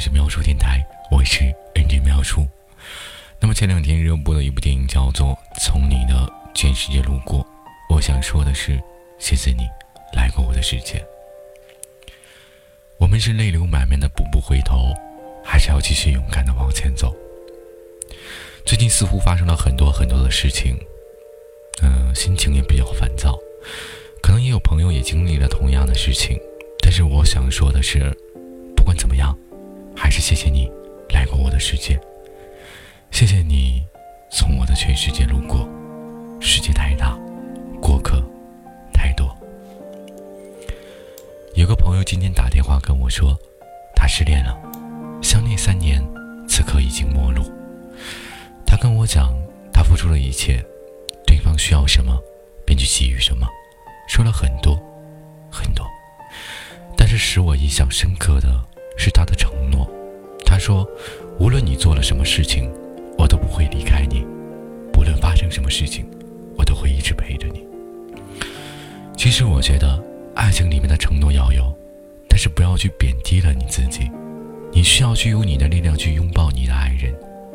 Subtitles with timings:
[0.00, 1.40] 是妙叔电台，我是
[1.74, 2.48] NJ 妙叔。
[3.38, 7.40] 那么前两天热播的一部电影叫做《从你的全世界路过》，
[7.94, 8.80] 我想说的是，
[9.18, 9.68] 谢谢你
[10.14, 11.04] 来过我的世界。
[12.96, 14.94] 我们是泪流满面的步步回头，
[15.44, 17.14] 还是要继续勇敢的往前走？
[18.64, 20.78] 最近似乎发生了很多很多的事情，
[21.82, 23.38] 嗯，心情也比较烦躁。
[24.22, 26.40] 可能也有朋友也经历了同样的事情，
[26.78, 28.10] 但是我想说的是，
[28.74, 29.36] 不管怎么样。
[30.10, 30.68] 还是谢谢你
[31.10, 31.96] 来过我的世界，
[33.12, 33.80] 谢谢你
[34.28, 35.68] 从我的全世界路过。
[36.40, 37.16] 世界太大，
[37.80, 38.20] 过客
[38.92, 39.32] 太多。
[41.54, 43.38] 有个朋友今天打电话跟我说，
[43.94, 44.60] 他失恋了，
[45.22, 46.04] 相恋三年，
[46.48, 47.44] 此刻已经陌路。
[48.66, 49.32] 他跟我讲，
[49.72, 50.60] 他付出了一切，
[51.24, 52.20] 对方需要什么，
[52.66, 53.46] 便去给予什么，
[54.08, 54.74] 说了很多
[55.52, 55.86] 很多。
[56.96, 58.60] 但是使我印象深刻的
[58.98, 59.88] 是他的承诺。
[60.50, 60.84] 他说
[61.38, 62.68] ：“无论你做了什么事情，
[63.16, 64.26] 我都不会离开你；
[64.92, 66.04] 不论发生什么事情，
[66.58, 67.64] 我都会一直陪着你。”
[69.16, 70.02] 其实，我觉得
[70.34, 71.72] 爱情里面的承诺要有，
[72.28, 74.10] 但是不要去贬低了你自己。
[74.72, 77.14] 你需要去用你的力量去拥抱你的爱人。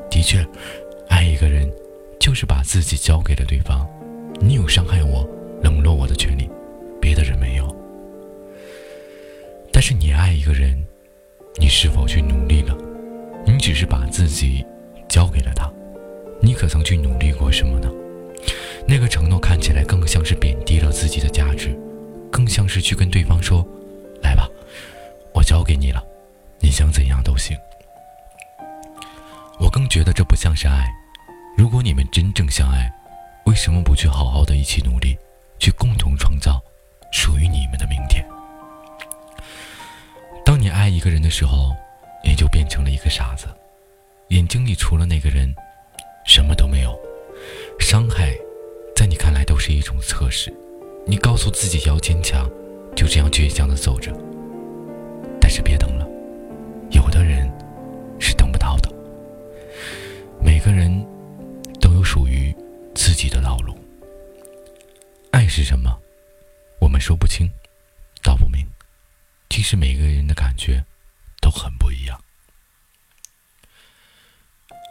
[0.09, 0.47] 的确，
[1.09, 1.69] 爱一个人，
[2.17, 3.85] 就是把自己交给了对方。
[4.39, 5.27] 你有伤害我、
[5.61, 6.49] 冷落我的权利，
[7.01, 7.75] 别的人没有。
[9.69, 10.81] 但是，你爱一个人。
[11.57, 12.75] 你是否去努力了？
[13.65, 14.63] 只是把自己
[15.09, 15.67] 交给了他，
[16.39, 17.89] 你可曾去努力过什么呢？
[18.87, 21.75] 那个承诺看起来更像是贬低了自己的价值，
[22.31, 23.65] 更像是去跟对方说
[24.21, 24.47] ：“来吧，
[25.33, 25.99] 我交给你了，
[26.59, 27.57] 你想怎样都行。”
[29.59, 30.85] 我更觉得这不像是爱。
[31.57, 32.87] 如果你们真正相爱，
[33.47, 35.17] 为什么不去好好的一起努力，
[35.57, 36.61] 去共同创造
[37.11, 38.23] 属于你们的明天？
[40.45, 41.75] 当你爱一个人的时候，
[42.23, 43.47] 你就变成了一个傻子，
[44.35, 45.55] 眼睛里除了那个人，
[46.25, 46.93] 什么都没有。
[47.79, 48.37] 伤害，
[48.93, 50.53] 在你看来都是一种测试，
[51.07, 52.45] 你告诉自己要坚强，
[52.97, 54.11] 就这样倔强的走着。
[55.39, 56.05] 但是别等了，
[56.91, 57.49] 有的人
[58.19, 58.91] 是等不到的。
[60.41, 60.91] 每个人
[61.79, 62.53] 都有属于
[62.93, 63.73] 自己的道路。
[65.31, 65.97] 爱是什么？
[66.81, 67.49] 我们说不清，
[68.21, 68.67] 道不明。
[69.49, 70.83] 其实每个人的感觉
[71.39, 72.19] 都很不一样。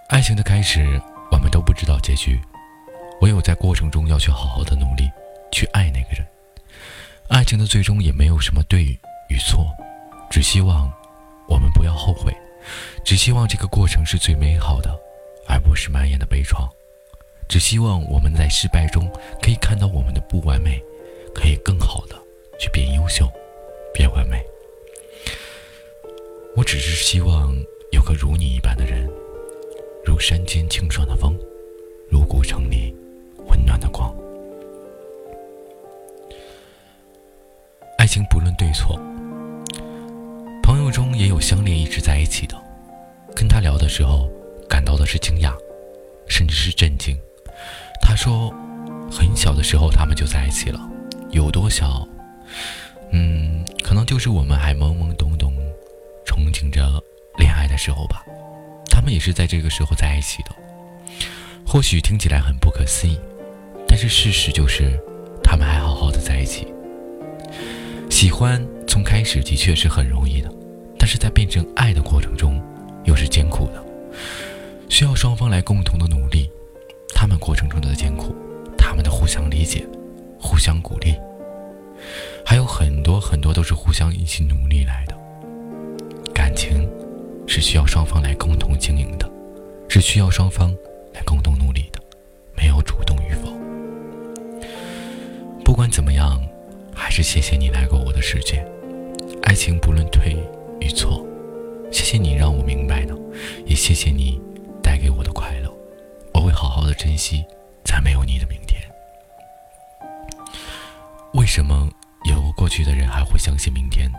[0.09, 1.01] 爱情的开始，
[1.33, 2.39] 我们都不知道结局，
[3.23, 5.11] 唯有在过程中要去好好的努力
[5.51, 6.25] 去爱那个人。
[7.29, 9.67] 爱情的最终也没有什么对与错，
[10.31, 10.93] 只希望
[11.49, 12.37] 我们不要后悔，
[13.03, 14.95] 只希望这个过程是最美好的，
[15.49, 16.69] 而不是满眼的悲怆。
[17.49, 19.11] 只希望我们在失败中
[19.43, 20.79] 可以看到我们的不完美，
[21.35, 22.15] 可以更好的
[22.59, 23.27] 去变优秀，
[23.95, 24.39] 变完美。
[26.55, 27.57] 我只是希望
[27.91, 29.11] 有个如你一般的人，
[30.05, 31.35] 如山间清爽的风，
[32.11, 32.95] 如古城里
[33.47, 34.15] 温暖的光。
[37.99, 39.01] 爱情不论对错，
[40.63, 42.55] 朋友中也有相恋一直在一起的，
[43.35, 44.29] 跟他聊的时候，
[44.69, 45.55] 感到的是惊讶，
[46.29, 47.17] 甚至是震惊。
[48.01, 48.53] 他说，
[49.11, 50.79] 很小的时候他们就在一起了，
[51.31, 52.07] 有多小？
[53.11, 55.53] 嗯，可能就是我们还懵懵懂懂。
[56.27, 57.03] 憧憬着
[57.39, 58.25] 恋爱的时候吧，
[59.05, 60.51] 他们也是在这个时候在一起的。
[61.67, 63.21] 或许听起来很不可思议，
[63.87, 64.99] 但是事实就是，
[65.43, 66.67] 他们还好好的在一起。
[68.09, 70.51] 喜欢从开始的确是很容易的，
[70.99, 72.59] 但是在变成爱的过程中，
[73.05, 73.85] 又是艰苦的，
[74.89, 76.51] 需要双方来共同的努力。
[77.15, 78.35] 他们过程中的艰苦，
[78.79, 79.87] 他们的互相理解，
[80.41, 81.15] 互相鼓励，
[82.43, 85.15] 还有很多很多都是互相一起努力来的。
[86.33, 86.84] 感情
[87.47, 89.31] 是需要双方来共同经营的，
[89.89, 90.75] 是需要双方
[91.13, 92.01] 来共同努力的，
[92.57, 93.53] 没有主动与否。
[95.65, 96.43] 不管怎么样，
[96.95, 98.65] 还是谢谢你来过我的世界。
[99.43, 100.37] 爱情不论对
[100.81, 101.25] 与错，
[101.93, 103.17] 谢谢你让我明白了，
[103.67, 104.41] 也谢谢你
[104.83, 105.73] 带给我的快乐。
[106.33, 107.45] 我会好好的珍惜，
[107.85, 108.81] 在没有你的明天。
[111.35, 111.89] 为什么
[112.25, 114.11] 有过去的人还会相信明天？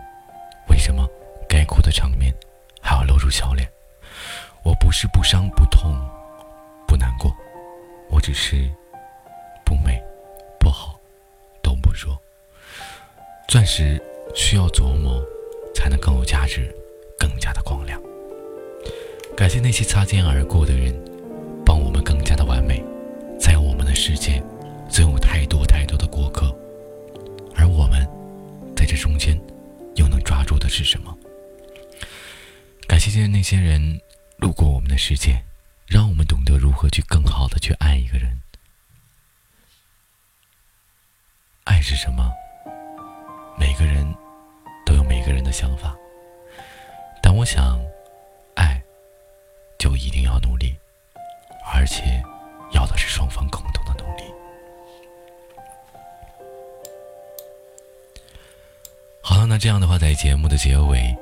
[0.69, 1.07] 为什么？
[1.47, 2.33] 该哭的场面，
[2.95, 3.69] 要露出笑脸。
[4.63, 5.93] 我不是不伤不痛
[6.87, 7.31] 不难过，
[8.09, 8.69] 我只是
[9.63, 10.01] 不美
[10.59, 10.99] 不好
[11.61, 12.19] 都不说。
[13.47, 14.01] 钻石
[14.33, 15.23] 需要琢磨，
[15.75, 16.73] 才能更有价值，
[17.19, 18.01] 更加的光亮。
[19.37, 20.93] 感谢那些擦肩而过的人，
[21.65, 22.83] 帮我们更加的完美。
[23.39, 24.41] 在我们的世界，
[24.89, 26.47] 总有太多太多的过客，
[27.55, 28.07] 而我们
[28.75, 29.39] 在这中间，
[29.95, 31.15] 又能抓住的是什么？
[33.05, 34.01] 谢谢那些人
[34.37, 35.39] 路过我们的世界，
[35.85, 38.41] 让我们懂得如何去更好的去爱一个人。
[41.65, 42.33] 爱是什么？
[43.59, 44.03] 每个人
[44.87, 45.95] 都有每个人的想法，
[47.21, 47.79] 但我想，
[48.55, 48.81] 爱
[49.77, 50.75] 就一定要努力，
[51.71, 52.23] 而且
[52.71, 54.23] 要的是双方共同的努力。
[59.21, 61.15] 好了，那这样的话，在节目的结尾，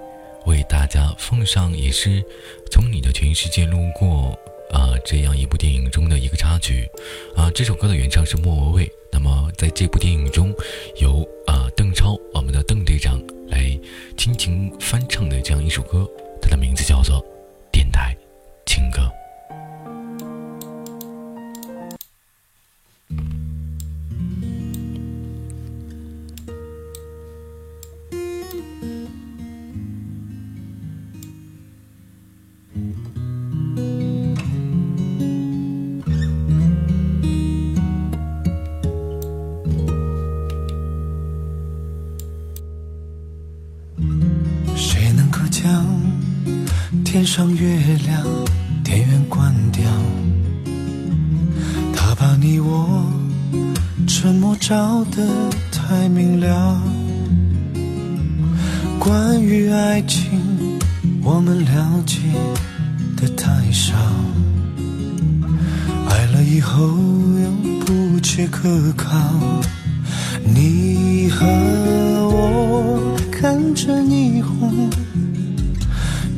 [0.46, 2.24] 为大家奉上也是
[2.72, 4.38] 从你的全世界路过
[4.72, 6.90] 啊这样一部电影中的一个插曲
[7.36, 8.92] 啊，这首歌的原唱是莫文蔚。
[9.12, 10.54] 那么在这部电影中，
[11.00, 13.80] 由啊邓超我们的邓队长来
[14.18, 16.10] 亲情翻唱的这样一首歌，
[16.42, 17.18] 它的名字叫做
[47.14, 47.78] 《天上月
[48.08, 48.26] 亮，
[48.84, 49.84] 电源关掉，
[51.96, 53.06] 他把你我
[54.08, 55.22] 沉默照得
[55.72, 56.82] 太明了。
[58.98, 60.80] 关于爱情，
[61.22, 62.18] 我们了解
[63.16, 63.94] 的太少，
[66.10, 69.12] 爱了以后又不切可靠。
[70.44, 71.46] 你和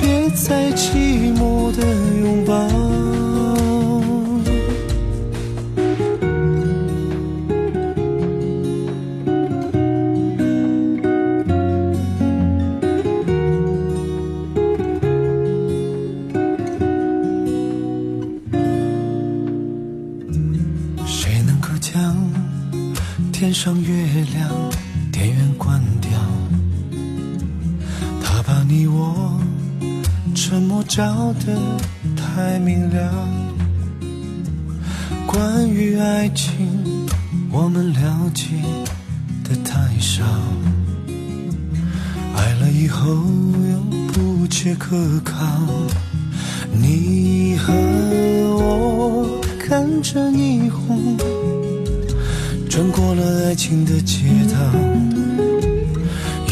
[0.00, 1.82] 别再寂寞的
[2.20, 2.90] 拥抱。
[21.06, 22.16] 谁能够将
[23.32, 24.70] 天上月亮
[25.12, 26.10] 电源关掉？
[28.50, 29.40] 把你我
[30.34, 31.56] 沉默照得
[32.16, 33.28] 太明了，
[35.24, 37.06] 关于爱情
[37.52, 38.46] 我们了解
[39.44, 40.24] 的太少，
[42.34, 43.78] 爱了以后又
[44.12, 45.36] 不切可靠。
[46.72, 47.72] 你和
[48.56, 51.16] 我看着霓虹，
[52.68, 55.69] 穿过了爱情的街道。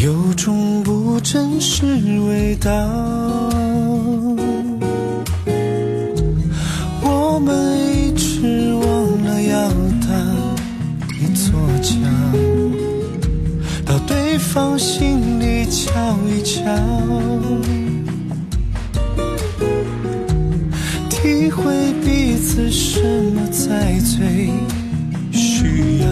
[0.00, 2.70] 有种不真实味道，
[7.02, 9.68] 我们一直忘了要
[10.06, 10.08] 搭
[11.18, 11.98] 一座桥，
[13.84, 15.90] 到对方心里瞧
[16.28, 16.62] 一瞧，
[21.10, 23.02] 体会彼此什
[23.34, 24.48] 么才最
[25.32, 26.06] 需要。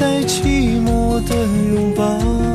[0.00, 1.36] 在寂寞的
[1.74, 2.49] 拥抱。